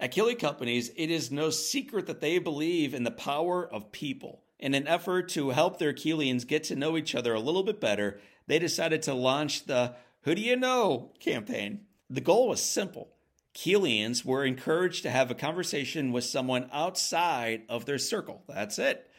[0.00, 4.44] At Keeley Companies, it is no secret that they believe in the power of people.
[4.60, 7.80] In an effort to help their Keelians get to know each other a little bit
[7.80, 11.80] better, they decided to launch the Who Do You Know campaign.
[12.08, 13.10] The goal was simple.
[13.54, 18.44] Keelians were encouraged to have a conversation with someone outside of their circle.
[18.48, 19.10] That's it.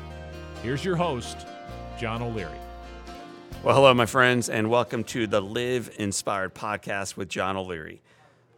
[0.63, 1.45] Here's your host,
[1.99, 2.57] John O'Leary.
[3.61, 8.01] Well, hello, my friends, and welcome to the Live Inspired podcast with John O'Leary.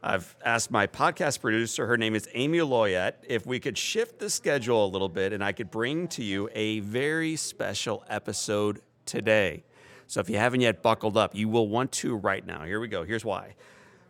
[0.01, 4.29] I've asked my podcast producer, her name is Amy Loyette, if we could shift the
[4.29, 9.63] schedule a little bit and I could bring to you a very special episode today.
[10.07, 12.63] So if you haven't yet buckled up, you will want to right now.
[12.63, 13.03] Here we go.
[13.03, 13.55] Here's why.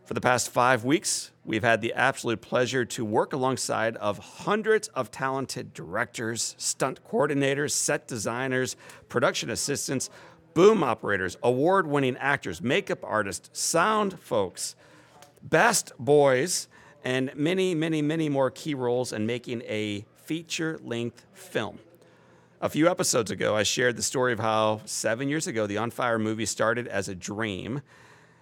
[0.04, 4.86] For the past five weeks, we've had the absolute pleasure to work alongside of hundreds
[4.88, 8.76] of talented directors, stunt coordinators, set designers,
[9.08, 10.08] production assistants,
[10.54, 14.76] boom operators, award winning actors, makeup artists, sound folks,
[15.42, 16.68] best boys,
[17.04, 21.78] and many, many, many more key roles in making a feature length film.
[22.66, 25.88] A few episodes ago, I shared the story of how seven years ago the On
[25.88, 27.80] Fire movie started as a dream.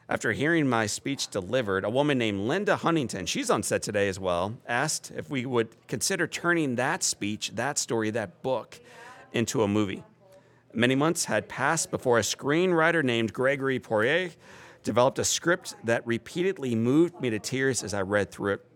[0.08, 4.18] After hearing my speech delivered, a woman named Linda Huntington, she's on set today as
[4.18, 8.80] well, asked if we would consider turning that speech, that story, that book
[9.34, 10.02] into a movie.
[10.72, 14.30] Many months had passed before a screenwriter named Gregory Poirier
[14.84, 18.66] developed a script that repeatedly moved me to tears as I read through it.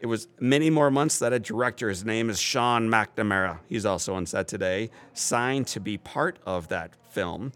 [0.00, 4.14] It was many more months that a director, his name is Sean McNamara, he's also
[4.14, 7.52] on set today, signed to be part of that film.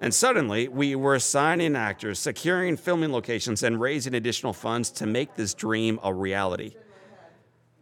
[0.00, 5.34] And suddenly, we were assigning actors, securing filming locations, and raising additional funds to make
[5.34, 6.74] this dream a reality.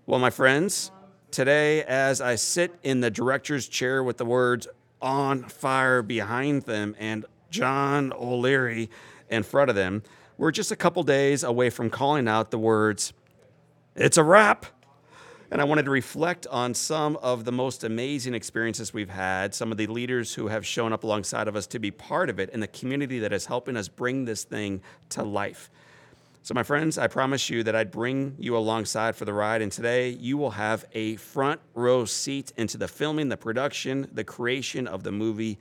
[0.06, 0.90] Well, my friends,
[1.30, 4.68] today, as I sit in the director's chair with the words
[5.00, 8.90] on fire behind them and John O'Leary
[9.30, 10.02] in front of them.
[10.38, 13.12] We're just a couple days away from calling out the words,
[13.96, 14.66] It's a wrap.
[15.50, 19.72] And I wanted to reflect on some of the most amazing experiences we've had, some
[19.72, 22.50] of the leaders who have shown up alongside of us to be part of it,
[22.52, 25.70] and the community that is helping us bring this thing to life.
[26.42, 29.62] So, my friends, I promise you that I'd bring you alongside for the ride.
[29.62, 34.24] And today you will have a front row seat into the filming, the production, the
[34.24, 35.58] creation of the movie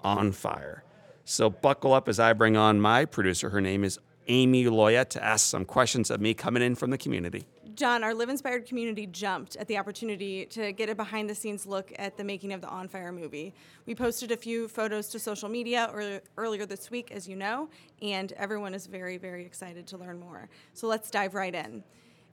[0.00, 0.84] On Fire.
[1.24, 3.48] So, buckle up as I bring on my producer.
[3.48, 3.98] Her name is
[4.28, 7.46] Amy Loyette to ask some questions of me coming in from the community.
[7.74, 11.66] John, our Live Inspired community jumped at the opportunity to get a behind the scenes
[11.66, 13.52] look at the making of the On Fire movie.
[13.84, 15.90] We posted a few photos to social media
[16.36, 17.68] earlier this week, as you know,
[18.00, 20.48] and everyone is very, very excited to learn more.
[20.72, 21.82] So let's dive right in.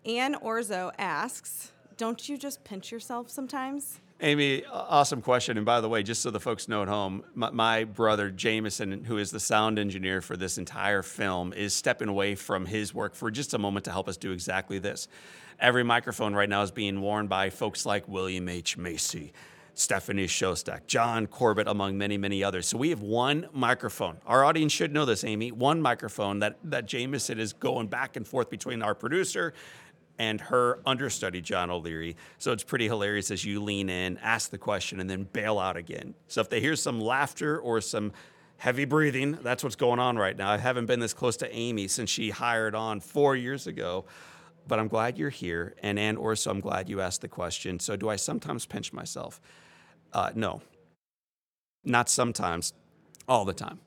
[0.06, 4.00] Anne Orzo asks Don't you just pinch yourself sometimes?
[4.24, 5.58] Amy, awesome question.
[5.58, 9.04] And by the way, just so the folks know at home, my, my, brother Jameson,
[9.04, 13.16] who is the sound engineer for this entire film, is stepping away from his work
[13.16, 15.08] for just a moment to help us do exactly this.
[15.60, 18.78] Every microphone right now is being worn by folks like William H.
[18.78, 19.34] Macy,
[19.74, 22.68] Stephanie Szostak, John Corbett, among many, many others.
[22.68, 24.18] So we have one microphone.
[24.28, 25.52] Our audience should know this, Amy.
[25.52, 29.56] One microphone that, that Jameson is going back and forth between our producer
[30.22, 32.16] and her understudy, John O'Leary.
[32.38, 35.78] So it's pretty hilarious as you lean in, ask the question, and then bail out
[35.78, 36.14] again.
[36.28, 38.12] So if they hear some laughter or some
[38.58, 40.52] heavy breathing, that's what's going on right now.
[40.52, 44.06] I haven't been this close to Amy since she hired on four years ago.
[44.68, 45.74] But I'm glad you're here.
[45.82, 47.80] And Ann Orso, I'm glad you asked the question.
[47.80, 49.42] So, do I sometimes pinch myself?
[50.14, 50.62] Uh, no.
[51.84, 52.74] Not sometimes,
[53.28, 53.80] all the time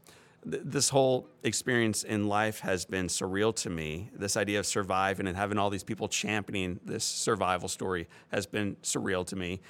[0.44, 4.10] this whole experience in life has been surreal to me.
[4.14, 8.76] This idea of surviving and having all these people championing this survival story has been
[8.82, 9.60] surreal to me.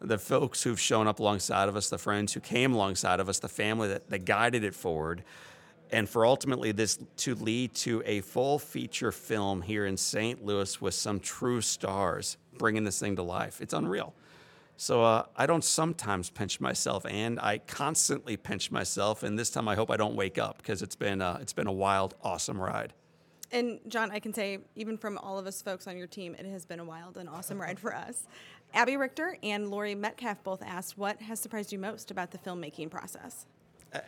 [0.00, 3.38] The folks who've shown up alongside of us, the friends who came alongside of us,
[3.38, 5.22] the family that, that guided it forward,
[5.90, 10.44] and for ultimately this to lead to a full feature film here in St.
[10.44, 13.60] Louis with some true stars bringing this thing to life.
[13.60, 14.14] It's unreal.
[14.76, 19.22] So uh, I don't sometimes pinch myself, and I constantly pinch myself.
[19.22, 21.66] And this time, I hope I don't wake up because it's been uh, it's been
[21.66, 22.92] a wild, awesome ride.
[23.52, 26.46] And John, I can say, even from all of us folks on your team, it
[26.46, 28.26] has been a wild and awesome ride for us.
[28.74, 32.90] Abby Richter and Lori Metcalf both asked, What has surprised you most about the filmmaking
[32.90, 33.46] process?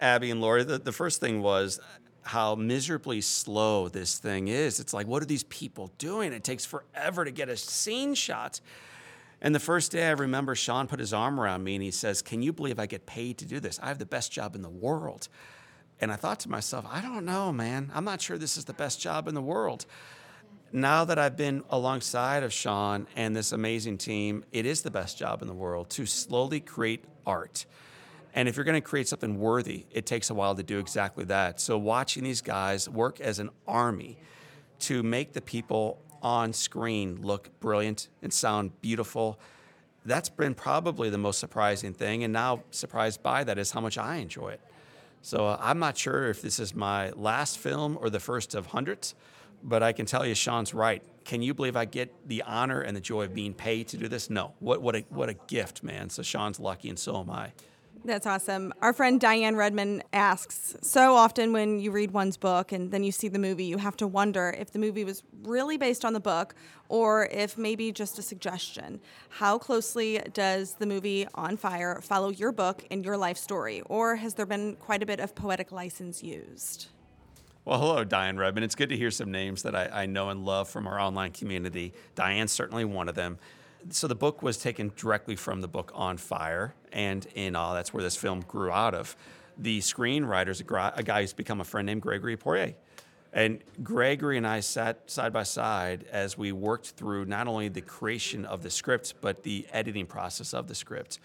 [0.01, 1.81] Abby and Lori, the, the first thing was
[2.23, 4.81] how miserably slow this thing is.
[4.81, 6.33] It's like, what are these people doing?
[6.33, 8.61] It takes forever to get a scene shot.
[9.41, 12.23] And the first day I remember Sean put his arm around me and he says,
[12.23, 13.79] Can you believe I get paid to do this?
[13.83, 15.29] I have the best job in the world.
[16.01, 17.91] And I thought to myself, I don't know, man.
[17.95, 19.85] I'm not sure this is the best job in the world.
[20.71, 25.19] Now that I've been alongside of Sean and this amazing team, it is the best
[25.19, 27.65] job in the world to slowly create art.
[28.35, 31.25] And if you're going to create something worthy, it takes a while to do exactly
[31.25, 31.61] that.
[31.61, 34.19] So, watching these guys work as an army
[34.81, 39.39] to make the people on screen look brilliant and sound beautiful,
[40.05, 42.25] that's been probably the most surprising thing.
[42.25, 44.61] And now, surprised by that is how much I enjoy it.
[45.23, 48.67] So uh, I'm not sure if this is my last film or the first of
[48.67, 49.15] hundreds,
[49.63, 51.03] but I can tell you, Sean's right.
[51.25, 54.09] Can you believe I get the honor and the joy of being paid to do
[54.09, 54.31] this?
[54.31, 54.55] No.
[54.61, 56.09] What, what, a, what a gift, man.
[56.11, 57.53] So Sean's lucky, and so am I.
[58.09, 58.73] That's awesome.
[58.81, 63.13] Our friend Diane Redman asks So often, when you read one's book and then you
[63.13, 66.21] see the movie, you have to wonder if the movie was really based on the
[66.21, 66.55] book
[66.89, 68.99] or if maybe just a suggestion.
[69.29, 74.17] How closely does the movie On Fire follow your book and your life story, or
[74.17, 76.87] has there been quite a bit of poetic license used?
[77.67, 78.65] Well, hello, Diane Redman.
[78.65, 81.33] It's good to hear some names that I, I know and love from our online
[81.33, 81.93] community.
[82.15, 83.39] Diane's certainly one of them
[83.91, 87.93] so the book was taken directly from the book On Fire, and in all, that's
[87.93, 89.17] where this film grew out of.
[89.57, 92.75] The screenwriter's a, a guy who's become a friend named Gregory Poirier.
[93.33, 97.83] And Gregory and I sat side by side as we worked through not only the
[97.83, 101.19] creation of the script, but the editing process of the script.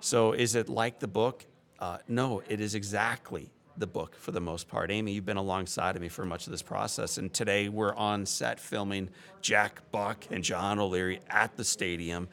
[0.00, 1.44] So, is it like the book?
[1.78, 4.90] Uh, no, it is exactly the book for the most part.
[4.90, 8.26] Amy, you've been alongside of me for much of this process, and today we're on
[8.26, 9.08] set filming
[9.40, 12.28] Jack Buck and John O'Leary at the stadium,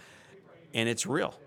[0.73, 1.39] and it's real.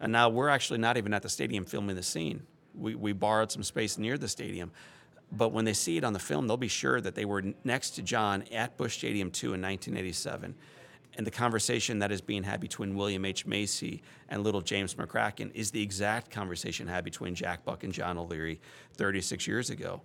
[0.00, 2.42] And now we're actually not even at the stadium filming the scene.
[2.74, 4.72] We, we borrowed some space near the stadium.
[5.30, 7.90] But when they see it on the film, they'll be sure that they were next
[7.90, 10.54] to John at Busch Stadium 2 in 1987
[11.16, 13.46] and the conversation that is being had between William H.
[13.46, 18.16] Macy and little James McCracken is the exact conversation had between Jack Buck and John
[18.16, 18.60] O'Leary
[18.94, 20.02] 36 years ago.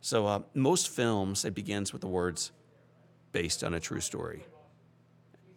[0.00, 2.52] So uh, most films, it begins with the words
[3.32, 4.44] based on a true story.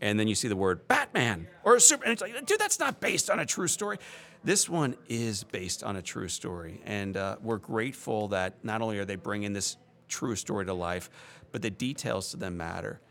[0.02, 3.00] And then you see the word Batman or Super, and it's like, dude, that's not
[3.00, 3.98] based on a true story.
[4.44, 6.82] This one is based on a true story.
[6.86, 9.78] And uh, we're grateful that not only are they bringing this
[10.08, 11.10] true story to life,
[11.52, 13.02] but the details to them matter.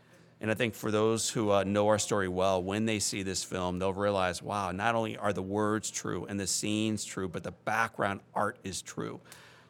[0.41, 3.43] And I think for those who uh, know our story well, when they see this
[3.43, 7.43] film, they'll realize, wow, not only are the words true and the scenes true, but
[7.43, 9.21] the background art is true.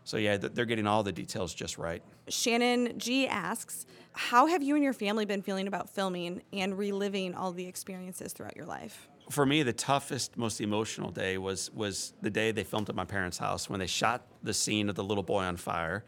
[0.03, 2.03] So, yeah, they're getting all the details just right.
[2.27, 7.33] Shannon G asks, How have you and your family been feeling about filming and reliving
[7.33, 9.07] all the experiences throughout your life?
[9.31, 13.05] For me, the toughest, most emotional day was, was the day they filmed at my
[13.05, 16.03] parents' house when they shot the scene of the little boy on fire.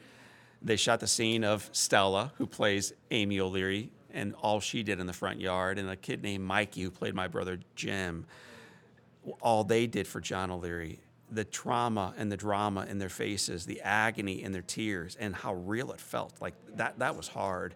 [0.61, 5.05] They shot the scene of Stella, who plays Amy O'Leary, and all she did in
[5.05, 8.25] the front yard, and a kid named Mikey who played my brother Jim.
[9.41, 10.99] All they did for John O'Leary,
[11.29, 15.53] the trauma and the drama in their faces, the agony in their tears, and how
[15.53, 16.33] real it felt.
[16.41, 17.75] Like that, that was hard.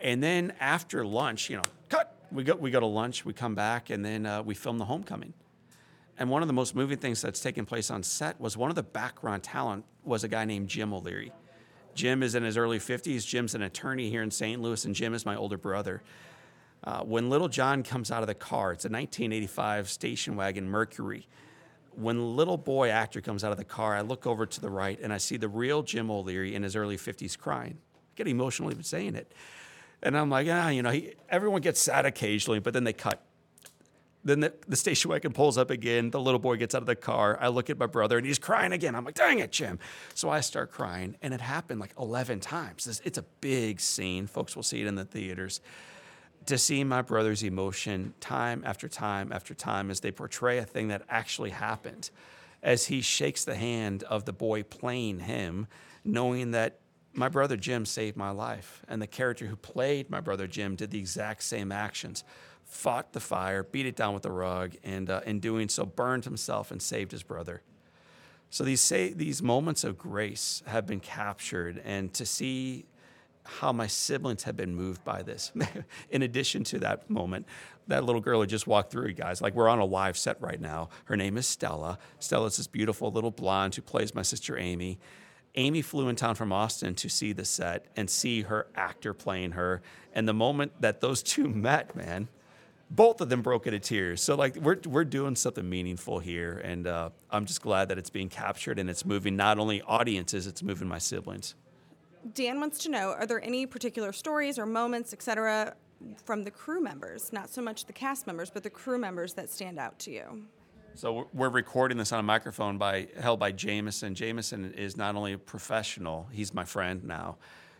[0.00, 2.16] And then after lunch, you know, cut.
[2.32, 3.26] We go, we go to lunch.
[3.26, 5.34] We come back, and then uh, we film the homecoming.
[6.18, 8.76] And one of the most moving things that's taken place on set was one of
[8.76, 11.32] the background talent was a guy named Jim O'Leary.
[11.94, 13.26] Jim is in his early 50s.
[13.26, 14.60] Jim's an attorney here in St.
[14.60, 16.02] Louis, and Jim is my older brother.
[16.84, 21.28] Uh, when little John comes out of the car, it's a 1985 station wagon Mercury.
[21.94, 24.98] When little boy actor comes out of the car, I look over to the right
[25.00, 27.78] and I see the real Jim O'Leary in his early 50s crying.
[27.94, 29.32] I get emotional even saying it.
[30.02, 33.22] And I'm like, ah, you know, he, everyone gets sad occasionally, but then they cut.
[34.24, 36.10] Then the, the station wagon pulls up again.
[36.10, 37.36] The little boy gets out of the car.
[37.40, 38.94] I look at my brother and he's crying again.
[38.94, 39.78] I'm like, dang it, Jim.
[40.14, 41.16] So I start crying.
[41.22, 42.86] And it happened like 11 times.
[42.86, 44.26] It's, it's a big scene.
[44.26, 45.60] Folks will see it in the theaters.
[46.46, 50.88] To see my brother's emotion time after time after time as they portray a thing
[50.88, 52.10] that actually happened,
[52.62, 55.68] as he shakes the hand of the boy playing him,
[56.04, 56.78] knowing that
[57.14, 58.82] my brother Jim saved my life.
[58.88, 62.24] And the character who played my brother Jim did the exact same actions
[62.64, 66.24] fought the fire, beat it down with a rug, and uh, in doing so, burned
[66.24, 67.60] himself and saved his brother.
[68.48, 72.86] So these say, these moments of grace have been captured, and to see
[73.44, 75.52] how my siblings have been moved by this.
[76.10, 77.46] in addition to that moment,
[77.88, 79.42] that little girl who just walked through, you guys.
[79.42, 80.90] Like we're on a live set right now.
[81.06, 81.98] Her name is Stella.
[82.20, 84.98] Stella's this beautiful little blonde who plays my sister Amy.
[85.54, 89.52] Amy flew in town from Austin to see the set and see her actor playing
[89.52, 89.82] her.
[90.14, 92.28] And the moment that those two met, man,
[92.90, 94.22] both of them broke into tears.
[94.22, 98.10] So like we're we're doing something meaningful here, and uh, I'm just glad that it's
[98.10, 101.54] being captured and it's moving not only audiences, it's moving my siblings.
[102.34, 105.74] Dan wants to know: Are there any particular stories or moments, etc.,
[106.24, 109.48] from the crew members, not so much the cast members, but the crew members that
[109.48, 110.44] stand out to you?
[110.94, 114.14] So we're recording this on a microphone by held by Jameson.
[114.14, 117.36] Jameson is not only a professional; he's my friend now.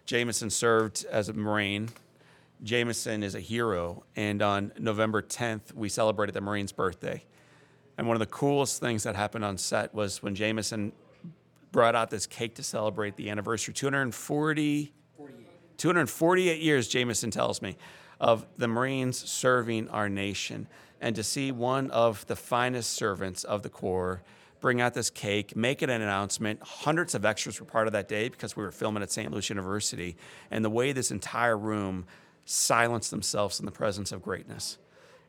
[0.07, 1.91] Jameson served as a Marine.
[2.63, 7.23] Jameson is a hero, and on November 10th, we celebrated the Marine's birthday.
[7.99, 10.93] And one of the coolest things that happened on set was when Jameson
[11.71, 14.93] brought out this cake to celebrate the anniversary 240
[15.79, 17.79] 248 years jameson tells me
[18.21, 20.69] of the marines serving our nation
[21.03, 24.23] and to see one of the finest servants of the corps
[24.61, 28.09] bring out this cake make it an announcement hundreds of extras were part of that
[28.09, 30.17] day because we were filming at st louis university
[30.51, 32.07] and the way this entire room
[32.45, 34.79] silenced themselves in the presence of greatness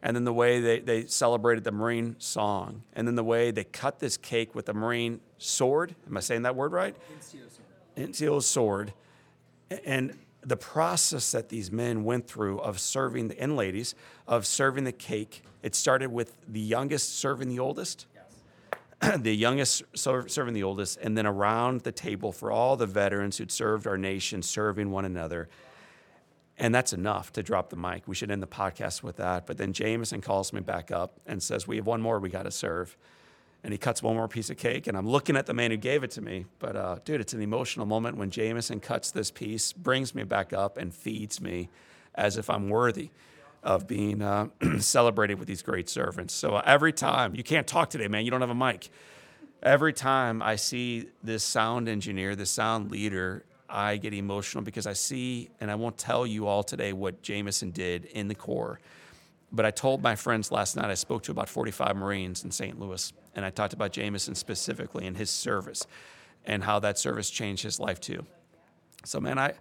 [0.03, 3.63] and then the way they, they celebrated the Marine song, and then the way they
[3.63, 5.95] cut this cake with the Marine sword.
[6.05, 6.93] Am I saying that word right?
[7.95, 8.93] NCO sword.
[9.85, 13.95] And the process that these men went through of serving the, and ladies
[14.27, 15.43] of serving the cake.
[15.61, 18.05] It started with the youngest serving the oldest.
[19.01, 19.17] Yes.
[19.21, 23.51] the youngest serving the oldest, and then around the table for all the veterans who'd
[23.51, 25.49] served our nation, serving one another.
[26.57, 28.07] And that's enough to drop the mic.
[28.07, 29.47] We should end the podcast with that.
[29.47, 32.43] But then Jameson calls me back up and says, We have one more we got
[32.43, 32.95] to serve.
[33.63, 34.87] And he cuts one more piece of cake.
[34.87, 36.45] And I'm looking at the man who gave it to me.
[36.59, 40.51] But uh, dude, it's an emotional moment when Jameson cuts this piece, brings me back
[40.51, 41.69] up, and feeds me
[42.15, 43.09] as if I'm worthy
[43.63, 44.47] of being uh,
[44.79, 46.33] celebrated with these great servants.
[46.33, 48.89] So uh, every time, you can't talk today, man, you don't have a mic.
[49.61, 54.93] Every time I see this sound engineer, this sound leader I get emotional because I
[54.93, 58.79] see, and I won't tell you all today what Jameson did in the Corps,
[59.51, 62.79] but I told my friends last night, I spoke to about 45 Marines in St.
[62.79, 65.85] Louis, and I talked about Jameson specifically and his service
[66.45, 68.25] and how that service changed his life too.
[69.05, 69.53] So, man, I,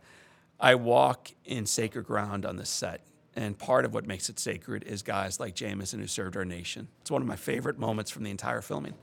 [0.61, 3.01] I walk in sacred ground on this set.
[3.35, 6.89] And part of what makes it sacred is guys like Jameson who served our nation.
[7.01, 8.95] It's one of my favorite moments from the entire filming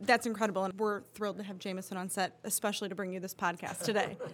[0.00, 0.64] that's incredible.
[0.64, 4.16] And we're thrilled to have Jameson on set, especially to bring you this podcast today.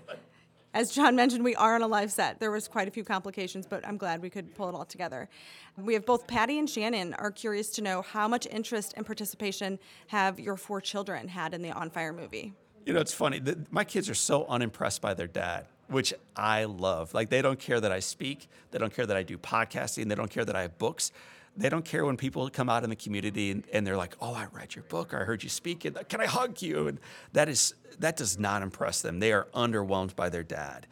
[0.74, 2.40] As John mentioned, we are on a live set.
[2.40, 5.28] There was quite a few complications, but I'm glad we could pull it all together.
[5.76, 9.78] We have both Patty and Shannon are curious to know how much interest and participation
[10.08, 12.54] have your four children had in the On Fire movie?
[12.84, 13.38] You know, it's funny.
[13.38, 17.14] The, my kids are so unimpressed by their dad, which I love.
[17.14, 20.16] Like, they don't care that I speak, they don't care that I do podcasting, they
[20.16, 21.12] don't care that I have books
[21.56, 24.34] they don't care when people come out in the community and, and, they're like, "Oh,
[24.34, 26.98] I read your book, or I heard you speak, and can I hug you?" And
[27.32, 29.20] that is that does not impress them.
[29.20, 30.86] They are underwhelmed by their dad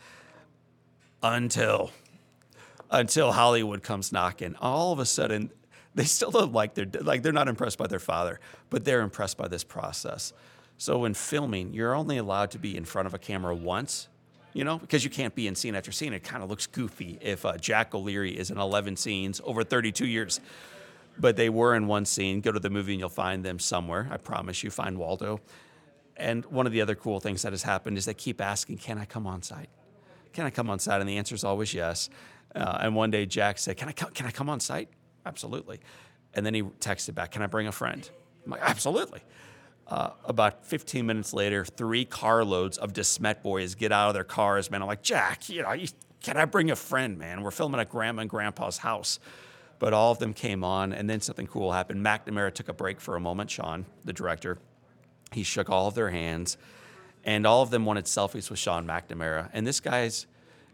[1.22, 1.90] until
[2.90, 4.54] until Hollywood comes knocking.
[4.60, 5.50] All of a sudden,
[5.94, 8.40] they still don't like their like they're not impressed by their father,
[8.70, 10.32] but they're impressed by this process.
[10.78, 14.08] So in filming, you're only allowed to be in front of a camera once
[14.52, 16.12] you know, because you can't be in scene after scene.
[16.12, 20.06] It kind of looks goofy if uh, Jack O'Leary is in 11 scenes over 32
[20.06, 20.40] years.
[21.18, 22.40] But they were in one scene.
[22.40, 24.08] Go to the movie and you'll find them somewhere.
[24.10, 25.40] I promise you, find Waldo.
[26.16, 28.98] And one of the other cool things that has happened is they keep asking, Can
[28.98, 29.68] I come on site?
[30.32, 31.00] Can I come on site?
[31.00, 32.08] And the answer is always yes.
[32.54, 34.88] Uh, and one day Jack said, Can I, come, can I come on site?
[35.24, 35.80] Absolutely.
[36.34, 38.08] And then he texted back, Can I bring a friend?
[38.44, 39.20] I'm like, Absolutely.
[39.86, 44.70] Uh, about 15 minutes later, three carloads of DeSmet boys get out of their cars,
[44.70, 44.80] man.
[44.80, 45.88] I'm like, Jack, you know, you,
[46.22, 47.42] can I bring a friend, man?
[47.42, 49.18] We're filming at Grandma and Grandpa's house.
[49.78, 52.04] But all of them came on, and then something cool happened.
[52.04, 54.58] McNamara took a break for a moment, Sean, the director.
[55.32, 56.56] He shook all of their hands,
[57.24, 59.50] and all of them wanted selfies with Sean McNamara.
[59.52, 60.26] And this guy's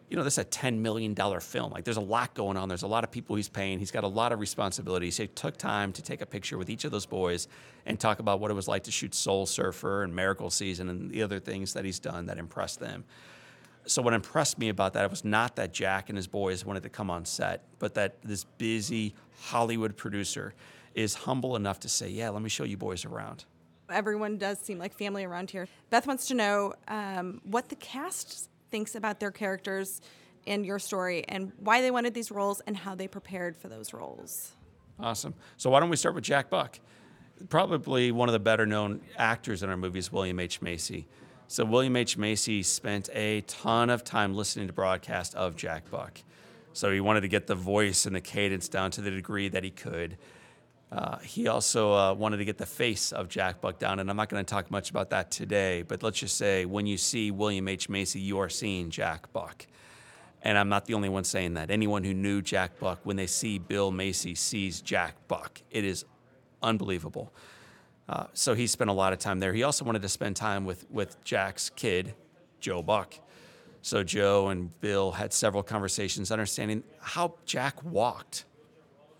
[0.09, 1.71] you know, this is a $10 million film.
[1.71, 2.69] Like, there's a lot going on.
[2.69, 3.79] There's a lot of people he's paying.
[3.79, 5.17] He's got a lot of responsibilities.
[5.17, 7.47] He took time to take a picture with each of those boys
[7.85, 11.11] and talk about what it was like to shoot Soul Surfer and Miracle Season and
[11.11, 13.05] the other things that he's done that impressed them.
[13.87, 16.91] So, what impressed me about that was not that Jack and his boys wanted to
[16.91, 20.53] come on set, but that this busy Hollywood producer
[20.95, 23.45] is humble enough to say, Yeah, let me show you boys around.
[23.91, 25.69] Everyone does seem like family around here.
[25.89, 30.01] Beth wants to know um, what the cast thinks about their characters
[30.47, 33.93] and your story and why they wanted these roles and how they prepared for those
[33.93, 34.53] roles.
[35.01, 35.35] Awesome.
[35.57, 36.79] So why don't we start with Jack Buck?
[37.49, 40.61] Probably one of the better known actors in our movies, William H.
[40.61, 41.07] Macy.
[41.47, 42.17] So William H.
[42.17, 46.21] Macy spent a ton of time listening to broadcast of Jack Buck.
[46.73, 49.65] So he wanted to get the voice and the cadence down to the degree that
[49.65, 50.19] he could.
[50.91, 54.17] Uh, he also uh, wanted to get the face of Jack Buck down, and I'm
[54.17, 55.83] not going to talk much about that today.
[55.83, 57.89] But let's just say when you see William H.
[57.89, 59.67] Macy, you are seeing Jack Buck.
[60.43, 61.71] And I'm not the only one saying that.
[61.71, 65.61] Anyone who knew Jack Buck, when they see Bill Macy, sees Jack Buck.
[65.71, 66.05] It is
[66.63, 67.33] unbelievable.
[68.09, 69.53] Uh, so he spent a lot of time there.
[69.53, 72.15] He also wanted to spend time with, with Jack's kid,
[72.61, 73.15] Joe Buck.
[73.83, 78.45] So Joe and Bill had several conversations understanding how Jack walked,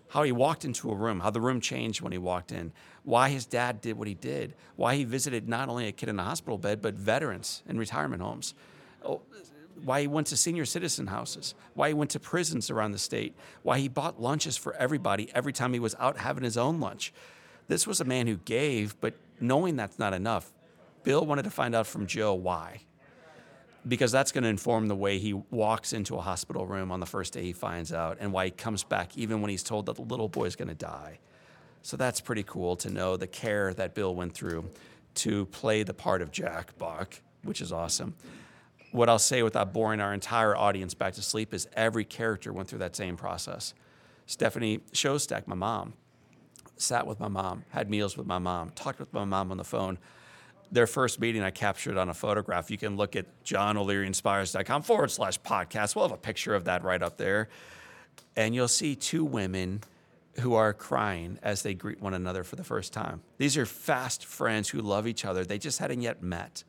[0.09, 2.71] how he walked into a room, how the room changed when he walked in,
[3.03, 6.19] why his dad did what he did, why he visited not only a kid in
[6.19, 8.53] a hospital bed, but veterans in retirement homes,
[9.05, 9.21] oh,
[9.83, 13.35] why he went to senior citizen houses, why he went to prisons around the state,
[13.63, 17.13] why he bought lunches for everybody every time he was out having his own lunch.
[17.67, 20.51] This was a man who gave, but knowing that's not enough,
[21.03, 22.81] Bill wanted to find out from Joe why
[23.89, 27.05] because that's going to inform the way he walks into a hospital room on the
[27.05, 29.95] first day he finds out and why he comes back even when he's told that
[29.95, 31.19] the little boy is going to die.
[31.81, 34.69] So that's pretty cool to know the care that Bill went through
[35.15, 38.13] to play the part of Jack Buck, which is awesome.
[38.91, 42.69] What I'll say without boring our entire audience back to sleep is every character went
[42.69, 43.73] through that same process.
[44.27, 45.93] Stephanie Szostak, my mom,
[46.77, 49.63] sat with my mom, had meals with my mom, talked with my mom on the
[49.63, 49.97] phone
[50.71, 52.69] their first meeting I captured on a photograph.
[52.69, 55.95] You can look at johnolearyinspires.com forward slash podcast.
[55.95, 57.49] We'll have a picture of that right up there.
[58.35, 59.81] And you'll see two women
[60.39, 63.21] who are crying as they greet one another for the first time.
[63.37, 65.43] These are fast friends who love each other.
[65.43, 66.63] They just hadn't yet met.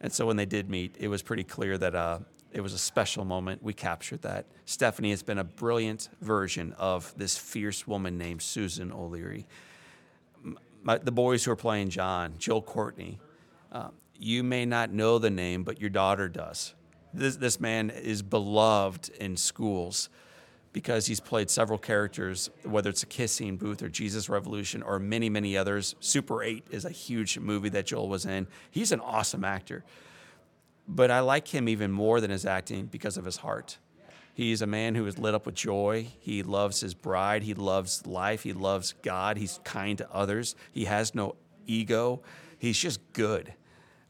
[0.00, 2.20] And so when they did meet, it was pretty clear that uh,
[2.52, 3.62] it was a special moment.
[3.62, 4.46] We captured that.
[4.64, 9.46] Stephanie has been a brilliant version of this fierce woman named Susan O'Leary
[10.82, 13.18] my, the boys who are playing John, Joel Courtney,
[13.72, 16.74] uh, you may not know the name, but your daughter does.
[17.14, 20.08] This, this man is beloved in schools
[20.72, 25.28] because he's played several characters, whether it's a kissing booth or Jesus Revolution or many,
[25.28, 25.94] many others.
[26.00, 28.46] Super 8 is a huge movie that Joel was in.
[28.70, 29.84] He's an awesome actor.
[30.86, 33.78] But I like him even more than his acting because of his heart.
[34.38, 36.06] He's a man who is lit up with joy.
[36.20, 37.42] He loves his bride.
[37.42, 38.44] He loves life.
[38.44, 39.36] He loves God.
[39.36, 40.54] He's kind to others.
[40.70, 41.34] He has no
[41.66, 42.22] ego.
[42.56, 43.52] He's just good.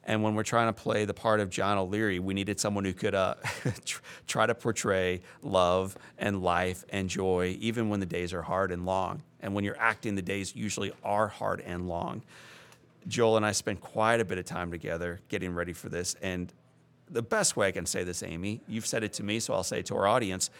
[0.04, 2.92] And when we're trying to play the part of John O'Leary, we needed someone who
[2.92, 3.36] could uh,
[4.26, 8.84] try to portray love and life and joy, even when the days are hard and
[8.84, 9.22] long.
[9.40, 12.22] And when you're acting, the days usually are hard and long.
[13.06, 16.16] Joel and I spent quite a bit of time together getting ready for this.
[16.20, 16.52] And
[17.10, 19.64] the best way I can say this, Amy, you've said it to me, so I'll
[19.64, 20.50] say it to our audience.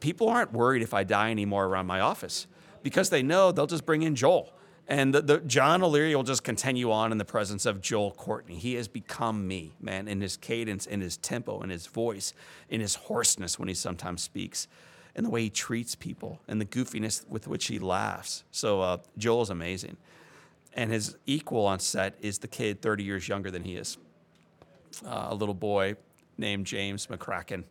[0.00, 2.46] People aren't worried if I die anymore around my office
[2.82, 4.52] because they know they'll just bring in Joel.
[4.88, 8.56] And the, the, John O'Leary will just continue on in the presence of Joel Courtney.
[8.56, 12.34] He has become me, man, in his cadence, in his tempo, in his voice,
[12.68, 14.66] in his hoarseness when he sometimes speaks,
[15.14, 18.42] and the way he treats people, and the goofiness with which he laughs.
[18.50, 19.96] So uh, Joel's amazing.
[20.72, 23.96] And his equal on set is the kid 30 years younger than he is
[25.04, 25.96] uh, a little boy
[26.38, 27.64] named James McCracken.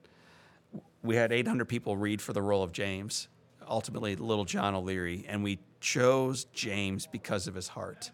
[1.03, 3.27] We had 800 people read for the role of James,
[3.67, 8.11] ultimately, little John O'Leary, and we chose James because of his heart.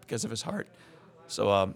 [0.00, 0.68] Because of his heart.
[1.26, 1.74] So um,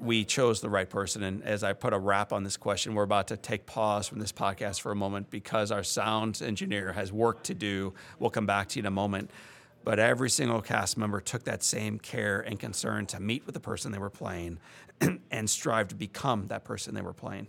[0.00, 1.22] we chose the right person.
[1.22, 4.18] And as I put a wrap on this question, we're about to take pause from
[4.18, 7.94] this podcast for a moment because our sound engineer has work to do.
[8.18, 9.30] We'll come back to you in a moment.
[9.84, 13.60] But every single cast member took that same care and concern to meet with the
[13.60, 14.58] person they were playing
[15.30, 17.48] and strive to become that person they were playing.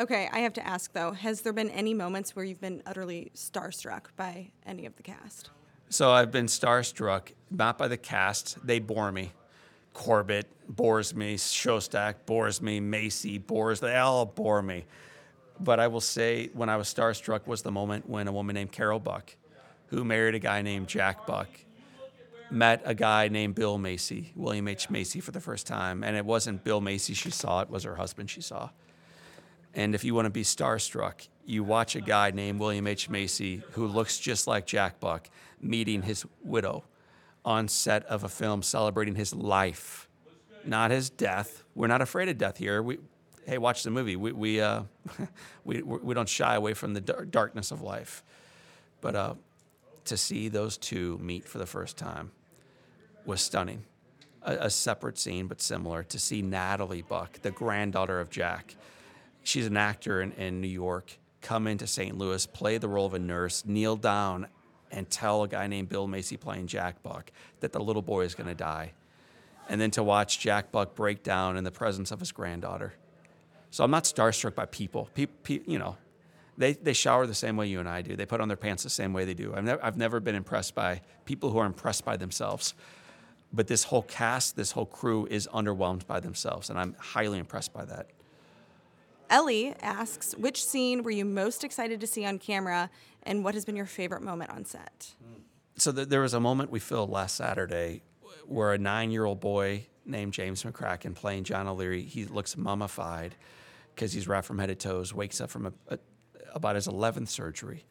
[0.00, 3.32] Okay, I have to ask though, has there been any moments where you've been utterly
[3.34, 5.50] starstruck by any of the cast?
[5.88, 8.64] So I've been starstruck, not by the cast.
[8.64, 9.32] They bore me.
[9.94, 14.84] Corbett bores me, Szostak bores me, Macy bores, they all bore me.
[15.58, 18.70] But I will say, when I was starstruck was the moment when a woman named
[18.70, 19.34] Carol Buck,
[19.88, 21.48] who married a guy named Jack Buck,
[22.50, 24.90] met a guy named Bill Macy, William H.
[24.90, 26.02] Macy, for the first time.
[26.02, 28.70] And it wasn't Bill Macy she saw, it was her husband she saw.
[29.74, 33.08] And if you want to be starstruck, you watch a guy named William H.
[33.08, 36.84] Macy who looks just like Jack Buck meeting his widow
[37.44, 40.08] on set of a film celebrating his life,
[40.64, 41.64] not his death.
[41.74, 42.82] We're not afraid of death here.
[42.82, 42.98] We,
[43.46, 44.16] hey, watch the movie.
[44.16, 44.82] We, we, uh,
[45.64, 48.22] we, we don't shy away from the darkness of life.
[49.00, 49.34] But uh,
[50.08, 52.30] to see those two meet for the first time
[53.24, 53.84] was stunning.
[54.42, 58.76] A, a, separate scene, but similar, to see Natalie Buck, the granddaughter of Jack.
[59.42, 62.16] She's an actor in, in New York, come into St.
[62.16, 64.46] Louis, play the role of a nurse, kneel down,
[64.90, 68.34] and tell a guy named Bill Macy playing Jack Buck that the little boy is
[68.34, 68.92] going to die.
[69.68, 72.94] And then to watch Jack Buck break down in the presence of his granddaughter.
[73.70, 75.10] So I'm not starstruck by people.
[75.14, 75.98] Pe- pe- you know,
[76.58, 78.16] They, they shower the same way you and I do.
[78.16, 79.54] They put on their pants the same way they do.
[79.54, 82.74] I've never, I've never been impressed by people who are impressed by themselves.
[83.52, 87.72] But this whole cast, this whole crew is underwhelmed by themselves, and I'm highly impressed
[87.72, 88.10] by that.
[89.30, 92.90] Ellie asks, which scene were you most excited to see on camera,
[93.22, 95.14] and what has been your favorite moment on set?
[95.24, 95.42] Mm.
[95.76, 98.02] So th- there was a moment we filmed last Saturday
[98.46, 103.36] where a nine-year-old boy named James McCracken playing John O'Leary, he looks mummified
[103.94, 105.98] because he's wrapped from head to toes, wakes up from a, a,
[106.54, 107.84] about his 11th surgery.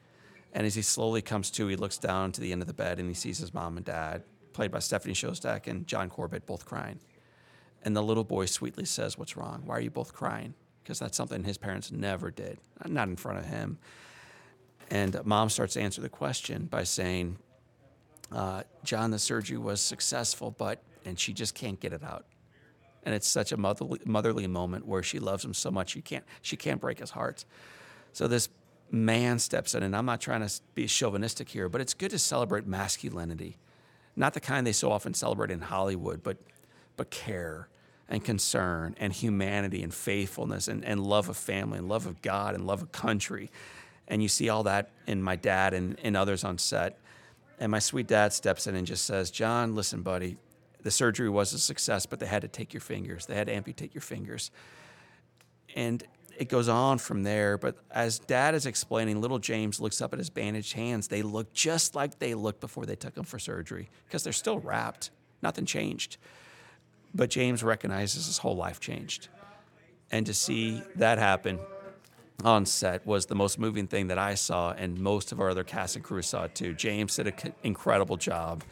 [0.54, 3.00] And as he slowly comes to, he looks down to the end of the bed
[3.00, 6.66] and he sees his mom and dad, played by Stephanie Szostak and John Corbett, both
[6.66, 7.00] crying.
[7.84, 9.64] And the little boy sweetly says, What's wrong?
[9.66, 10.54] Why are you both crying?
[10.84, 13.78] Because that's something his parents never did, not in front of him.
[14.90, 17.38] And mom starts to answer the question by saying,
[18.32, 22.26] uh, John, the surgery was successful, but, and she just can't get it out.
[23.04, 26.26] And it's such a motherly, motherly moment where she loves him so much, she can't,
[26.42, 27.46] she can't break his heart.
[28.18, 28.50] So this
[28.90, 32.18] man steps in, and I'm not trying to be chauvinistic here, but it's good to
[32.18, 33.58] celebrate masculinity.
[34.16, 36.38] Not the kind they so often celebrate in Hollywood, but,
[36.96, 37.68] but care
[38.10, 42.56] and concern and humanity and faithfulness and, and love of family and love of God
[42.56, 43.52] and love of country.
[44.08, 46.98] And you see all that in my dad and, and others on set.
[47.60, 50.38] And my sweet dad steps in and just says, John, listen, buddy,
[50.82, 53.28] the surgery was a success, but they had to take your fingers.
[53.28, 54.50] They had to amputate your fingers.
[55.76, 56.04] And
[56.38, 57.58] it goes on from there.
[57.58, 61.08] But as dad is explaining, little James looks up at his bandaged hands.
[61.08, 64.60] They look just like they looked before they took him for surgery because they're still
[64.60, 65.12] wrapped.
[65.42, 66.18] Nothing changed.
[67.14, 69.30] But James recognizes his whole life changed.
[70.12, 71.60] And to see that happen
[72.44, 75.64] on set was the most moving thing that I saw, and most of our other
[75.64, 76.74] cast and crew saw it too.
[76.74, 78.64] James did an incredible job,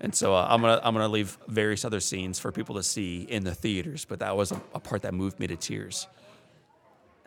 [0.00, 3.22] and so uh, I'm gonna I'm gonna leave various other scenes for people to see
[3.22, 4.04] in the theaters.
[4.04, 6.08] But that was a, a part that moved me to tears.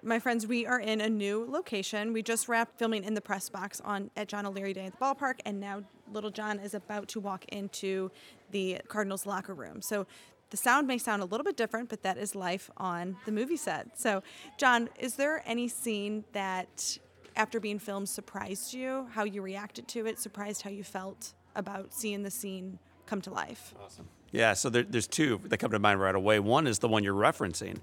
[0.02, 2.14] My friends, we are in a new location.
[2.14, 4.98] We just wrapped filming in the press box on at John O'Leary Day at the
[4.98, 8.10] ballpark, and now little John is about to walk into
[8.52, 9.82] the Cardinals locker room.
[9.82, 10.08] So
[10.52, 13.58] the sound may sound a little bit different, but that is life on the movie
[13.58, 14.00] set.
[14.00, 14.24] So,
[14.58, 16.98] John, is there any scene that
[17.36, 21.94] after being filmed surprised you, how you reacted to it, surprised how you felt about
[21.94, 23.76] seeing the scene come to life?
[23.84, 24.08] Awesome.
[24.32, 26.40] Yeah, so there, there's two that come to mind right away.
[26.40, 27.78] One is the one you're referencing.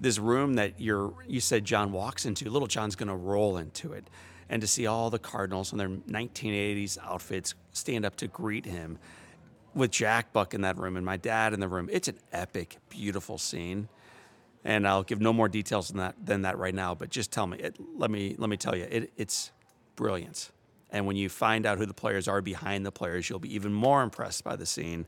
[0.00, 3.92] This room that you're you said John walks into, little John's going to roll into
[3.92, 4.08] it.
[4.48, 8.98] And to see all the Cardinals in their 1980s outfits stand up to greet him
[9.74, 11.88] with Jack Buck in that room and my dad in the room.
[11.92, 13.88] It's an epic, beautiful scene.
[14.64, 16.94] And I'll give no more details than that than that right now.
[16.94, 19.52] But just tell me, it, let me let me tell you, it, it's
[19.94, 20.50] brilliant.
[20.90, 23.72] And when you find out who the players are behind the players, you'll be even
[23.72, 25.06] more impressed by the scene.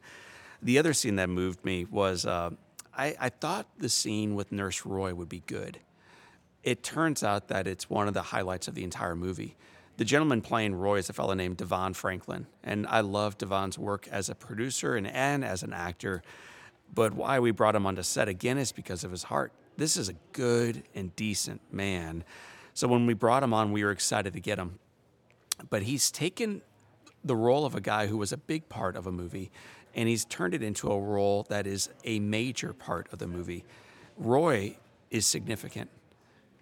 [0.63, 2.51] The other scene that moved me was uh,
[2.99, 5.79] I, I thought the scene with Nurse Roy would be good.
[6.63, 9.57] It turns out that it's one of the highlights of the entire movie
[9.99, 14.07] the gentleman playing Roy is a fellow named Devon Franklin, and I love Devon's work
[14.13, 16.23] as a producer and, and as an actor.
[16.95, 19.53] But why we brought him onto set again is because of his heart.
[19.77, 22.23] This is a good and decent man.
[22.75, 24.79] So when we brought him on, we were excited to get him.
[25.69, 26.63] But he's taken
[27.25, 29.51] the role of a guy who was a big part of a movie,
[29.99, 33.65] and he's turned it into a role that is a major part of the movie.
[34.17, 34.77] Roy
[35.11, 35.91] is significant.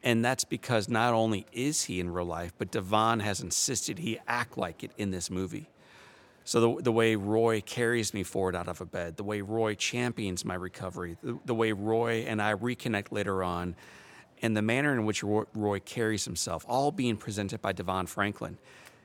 [0.03, 4.19] And that's because not only is he in real life, but Devon has insisted he
[4.27, 5.69] act like it in this movie.
[6.45, 9.75] So the, the way Roy carries me forward out of a bed, the way Roy
[9.75, 13.77] champions my recovery, the, the way Roy and I reconnect later on,
[14.41, 18.57] and the manner in which Roy, Roy carries himself, all being presented by Devon Franklin,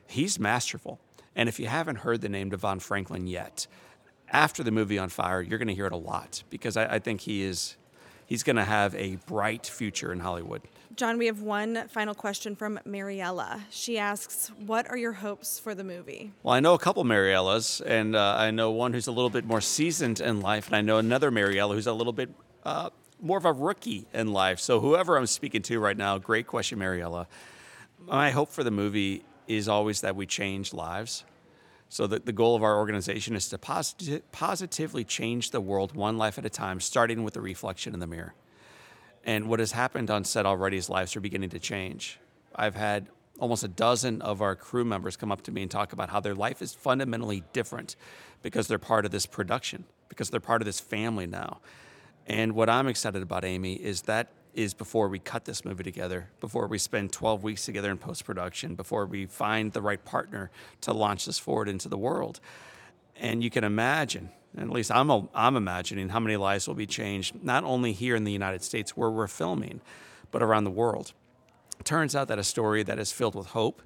[0.06, 1.00] he's masterful.
[1.36, 3.66] And if you haven't heard the name Devon Franklin yet,
[4.32, 6.98] after the movie On Fire, you're going to hear it a lot because I, I
[6.98, 7.76] think he is
[8.26, 10.62] he's going to have a bright future in Hollywood.
[10.96, 13.62] John, we have one final question from Mariella.
[13.70, 16.32] She asks, What are your hopes for the movie?
[16.42, 19.46] Well, I know a couple Mariellas, and uh, I know one who's a little bit
[19.46, 22.30] more seasoned in life, and I know another Mariella who's a little bit
[22.64, 22.90] uh,
[23.22, 24.60] more of a rookie in life.
[24.60, 27.26] So, whoever I'm speaking to right now, great question, Mariella.
[28.06, 31.24] My hope for the movie is always that we change lives.
[31.92, 36.16] So, the, the goal of our organization is to posit- positively change the world one
[36.16, 38.32] life at a time, starting with the reflection in the mirror.
[39.24, 42.18] And what has happened on set already is lives are beginning to change.
[42.56, 45.92] I've had almost a dozen of our crew members come up to me and talk
[45.92, 47.94] about how their life is fundamentally different
[48.40, 51.60] because they're part of this production, because they're part of this family now.
[52.26, 56.28] And what I'm excited about, Amy, is that is before we cut this movie together,
[56.40, 60.50] before we spend 12 weeks together in post production, before we find the right partner
[60.82, 62.40] to launch this forward into the world.
[63.16, 66.74] And you can imagine and at least I'm, a, I'm imagining how many lives will
[66.74, 69.80] be changed, not only here in the United States where we're filming,
[70.30, 71.12] but around the world.
[71.78, 73.82] It turns out that a story that is filled with hope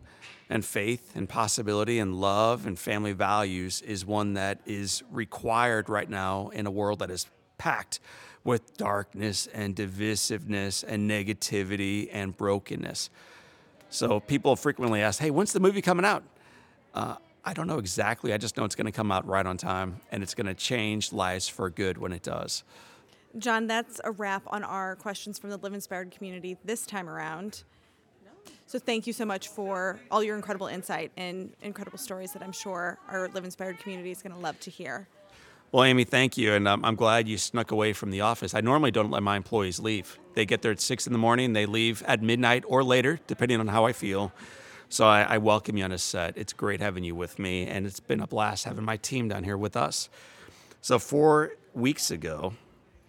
[0.51, 6.11] and faith and possibility and love and family values is one that is required right
[6.11, 7.27] now in a world that is
[7.59, 8.01] packed
[8.45, 13.11] with darkness and divisiveness and negativity and brokenness.
[13.91, 16.23] So people frequently ask, hey, when's the movie coming out?
[16.95, 18.33] Uh, I don't know exactly.
[18.33, 20.55] I just know it's going to come out right on time and it's going to
[20.55, 22.65] change lives for good when it does.
[23.39, 27.65] John, that's a wrap on our questions from the Live Inspired community this time around.
[28.67, 32.53] So thank you so much for all your incredible insight and incredible stories that I'm
[32.53, 35.07] sure our Live Inspired community is going to love to hear.
[35.77, 36.55] Well, Amy, thank you.
[36.55, 38.55] And um, I'm glad you snuck away from the office.
[38.55, 40.19] I normally don't let my employees leave.
[40.33, 43.61] They get there at six in the morning, they leave at midnight or later, depending
[43.61, 44.33] on how I feel.
[44.89, 46.39] So I, I welcome you on a set.
[46.39, 49.45] It's great having you with me, and it's been a blast having my team down
[49.45, 50.09] here with us.
[50.81, 52.55] So, four weeks ago,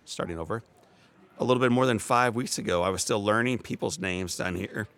[0.03, 0.61] starting over,
[1.39, 4.55] a little bit more than five weeks ago, I was still learning people's names down
[4.55, 4.89] here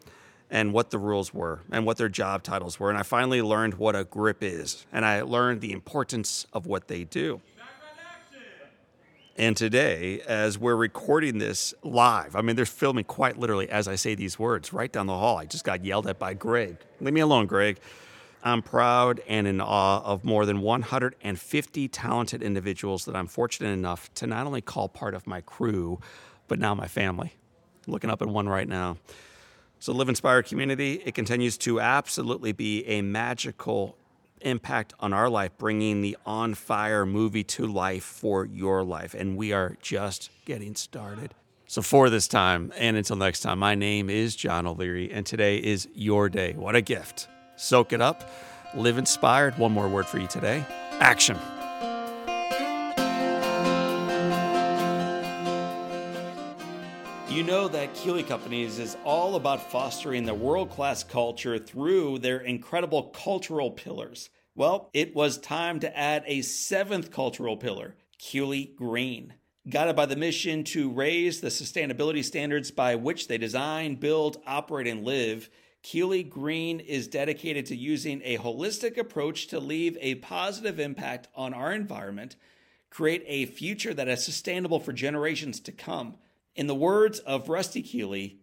[0.49, 2.89] and what the rules were and what their job titles were.
[2.89, 6.87] And I finally learned what a grip is, and I learned the importance of what
[6.87, 7.41] they do.
[9.39, 13.95] And today, as we're recording this live, I mean, they're filming quite literally as I
[13.95, 15.37] say these words right down the hall.
[15.37, 16.75] I just got yelled at by Greg.
[16.99, 17.79] Leave me alone, Greg.
[18.43, 24.13] I'm proud and in awe of more than 150 talented individuals that I'm fortunate enough
[24.15, 26.01] to not only call part of my crew,
[26.49, 27.31] but now my family.
[27.87, 28.97] looking up at one right now.
[29.79, 33.95] So, Live Inspired Community, it continues to absolutely be a magical
[34.41, 39.13] impact on our life, bringing the On Fire movie to life for your life.
[39.13, 41.33] And we are just getting started.
[41.67, 45.57] So, for this time and until next time, my name is John O'Leary, and today
[45.57, 46.53] is your day.
[46.53, 47.27] What a gift.
[47.57, 48.29] Soak it up,
[48.73, 49.57] live inspired.
[49.57, 50.65] One more word for you today
[50.99, 51.37] action.
[57.29, 62.39] You know that Keeley Companies is all about fostering the world class culture through their
[62.39, 64.31] incredible cultural pillars.
[64.55, 69.35] Well, it was time to add a seventh cultural pillar, Keeley Green.
[69.69, 74.87] Guided by the mission to raise the sustainability standards by which they design, build, operate,
[74.87, 75.51] and live,
[75.83, 81.53] Keeley Green is dedicated to using a holistic approach to leave a positive impact on
[81.53, 82.35] our environment,
[82.89, 86.15] create a future that is sustainable for generations to come
[86.55, 88.41] in the words of Rusty Keeley,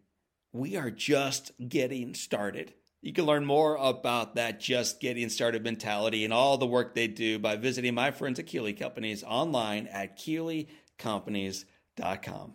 [0.52, 2.74] we are just getting started.
[3.02, 7.08] You can learn more about that just getting started mentality and all the work they
[7.08, 12.54] do by visiting my friends at Keeley Companies online at keeleycompanies.com.